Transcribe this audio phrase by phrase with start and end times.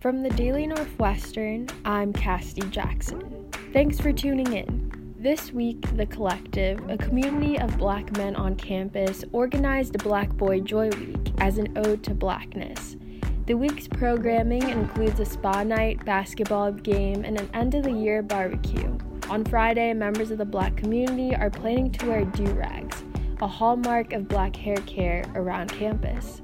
[0.00, 3.50] From the Daily Northwestern, I'm Cassidy Jackson.
[3.72, 5.14] Thanks for tuning in.
[5.18, 10.90] This week, The Collective, a community of black men on campus, organized Black Boy Joy
[10.90, 12.96] Week as an ode to blackness.
[13.46, 18.20] The week's programming includes a spa night, basketball game, and an end of the year
[18.20, 18.93] barbecue.
[19.30, 23.02] On Friday, members of the black community are planning to wear do rags,
[23.40, 26.42] a hallmark of black hair care around campus.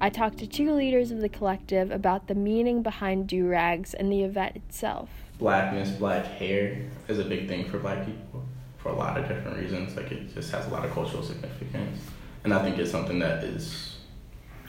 [0.00, 4.10] I talked to two leaders of the collective about the meaning behind do rags and
[4.10, 5.10] the event itself.
[5.38, 8.44] Blackness, black hair is a big thing for black people
[8.78, 9.96] for a lot of different reasons.
[9.96, 12.00] Like it just has a lot of cultural significance.
[12.44, 13.98] And I think it's something that is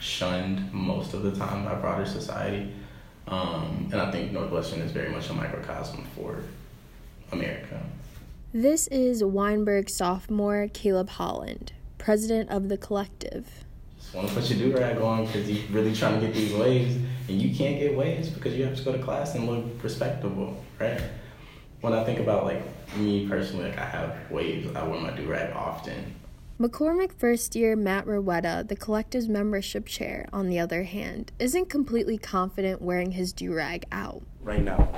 [0.00, 2.72] shunned most of the time by broader society.
[3.28, 6.42] Um, and I think Northwestern is very much a microcosm for
[7.34, 7.80] America.
[8.52, 13.64] This is Weinberg sophomore Caleb Holland, president of the collective
[13.98, 16.52] Just want to put your do rag on because you're really trying to get these
[16.54, 16.94] waves,
[17.28, 20.62] and you can't get waves because you have to go to class and look respectable,
[20.78, 21.00] right?
[21.80, 22.62] When I think about like
[22.96, 26.14] me personally, like I have waves, I wear my do rag often.
[26.60, 32.16] McCormick first year Matt Rowetta, the collective's membership chair, on the other hand, isn't completely
[32.16, 34.22] confident wearing his do rag out.
[34.40, 34.88] Right now,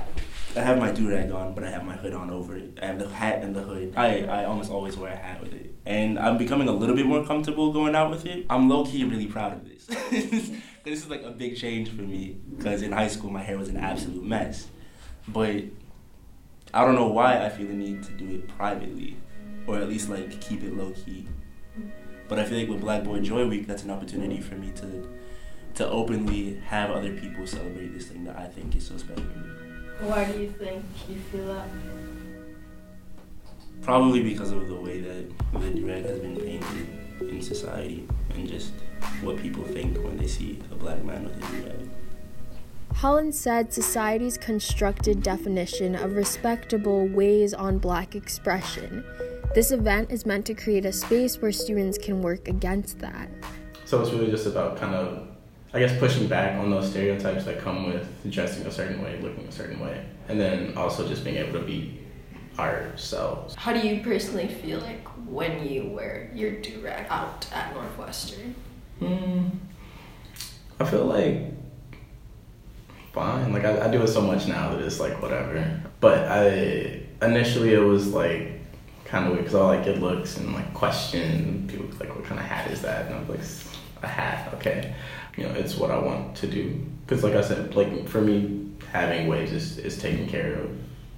[0.57, 2.79] I have my do rag on, but I have my hood on over it.
[2.81, 3.93] I have the hat and the hood.
[3.97, 5.75] I, I almost always wear a hat with it.
[5.85, 8.47] And I'm becoming a little bit more comfortable going out with it.
[8.49, 9.87] I'm low key really proud of this.
[10.85, 13.69] this is like a big change for me because in high school my hair was
[13.69, 14.69] an absolute mess.
[15.29, 15.65] But
[16.73, 19.17] I don't know why I feel the need to do it privately
[19.67, 21.29] or at least like keep it low key.
[22.29, 25.09] But I feel like with Black Boy Joy Week, that's an opportunity for me to
[25.75, 29.23] to openly have other people celebrate this thing that I think is so special.
[30.01, 31.69] Why do you think you feel that?
[33.83, 36.89] Probably because of the way that the durag has been painted
[37.21, 38.73] in society and just
[39.23, 41.89] what people think when they see a black man with a durag.
[42.93, 49.05] Holland said society's constructed definition of respectable weighs on black expression.
[49.55, 53.29] This event is meant to create a space where students can work against that.
[53.85, 55.36] So it's really just about kind of
[55.75, 59.47] I guess pushing back on those stereotypes that come with dressing a certain way, looking
[59.47, 62.01] a certain way, and then also just being able to be
[62.59, 63.55] ourselves.
[63.55, 68.55] How do you personally feel like when you wear your do rag out at Northwestern?
[68.99, 69.49] Hmm.
[70.81, 71.53] I feel like
[73.13, 73.53] fine.
[73.53, 75.83] Like I, I do it so much now that it's like whatever.
[76.01, 78.61] But I initially it was like
[79.05, 82.41] kind of weird because I like it looks and like question people like what kind
[82.41, 83.41] of hat is that and I'm like
[84.03, 84.95] a hat okay
[85.37, 86.85] you know, it's what I want to do.
[87.05, 90.71] Because, like I said, like for me, having waves is, is taking care of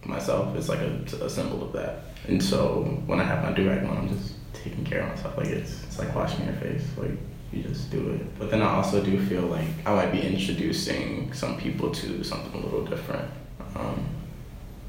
[0.04, 0.54] myself.
[0.56, 2.00] It's like a, a symbol of that.
[2.26, 5.36] And so when I have my do rag on, I'm just taking care of myself.
[5.36, 6.84] Like it's it's like washing your face.
[6.96, 7.12] Like
[7.52, 8.38] you just do it.
[8.38, 12.52] But then I also do feel like I might be introducing some people to something
[12.60, 13.30] a little different.
[13.76, 14.04] Um,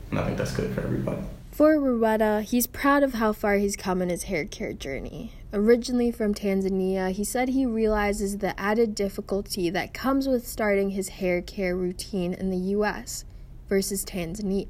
[0.09, 1.21] and I think that's good for everybody.
[1.51, 5.33] For Rowetta, he's proud of how far he's come in his hair care journey.
[5.51, 11.09] Originally from Tanzania, he said he realizes the added difficulty that comes with starting his
[11.09, 13.25] hair care routine in the US
[13.67, 14.67] versus Tanzania.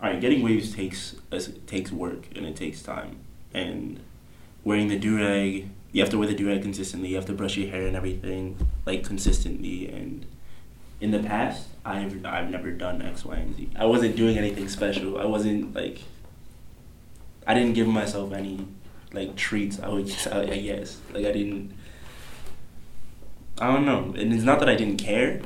[0.00, 3.18] All right, getting waves takes uh, takes work and it takes time.
[3.52, 4.00] And
[4.62, 7.70] wearing the do-rag, you have to wear the do-rag consistently, you have to brush your
[7.70, 10.24] hair and everything like consistently and
[11.00, 13.70] in the past, I've I've never done X, Y, and Z.
[13.76, 15.18] I wasn't doing anything special.
[15.18, 16.00] I wasn't like.
[17.46, 18.66] I didn't give myself any,
[19.12, 19.80] like treats.
[19.80, 21.72] I would just, I, I guess, like I didn't.
[23.60, 25.40] I don't know, and it's not that I didn't care.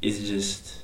[0.00, 0.78] It's just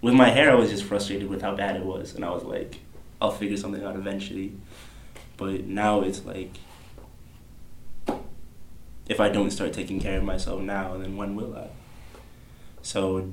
[0.00, 2.44] with my hair, I was just frustrated with how bad it was, and I was
[2.44, 2.78] like,
[3.20, 4.52] I'll figure something out eventually.
[5.36, 6.54] But now it's like,
[9.08, 11.68] if I don't start taking care of myself now, then when will I?
[12.82, 13.30] So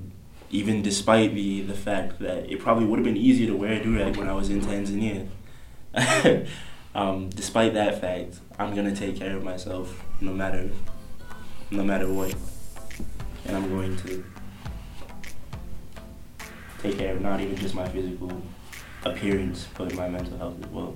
[0.50, 3.80] even despite the the fact that it probably would have been easier to wear a
[3.80, 5.28] durag when I was in Tanzania.
[6.96, 10.70] um, despite that fact, I'm gonna take care of myself no matter
[11.72, 12.34] no matter what,
[13.46, 14.24] and I'm going to
[16.80, 18.42] take care of not even just my physical
[19.04, 20.96] appearance, but my mental health as well.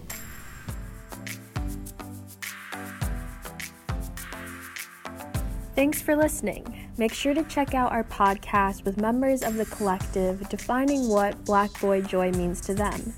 [5.76, 6.91] Thanks for listening.
[6.98, 11.72] Make sure to check out our podcast with members of the collective defining what Black
[11.80, 13.14] Boy Joy means to them.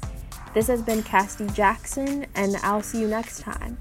[0.54, 3.78] This has been Cassidy Jackson, and I'll see you next time.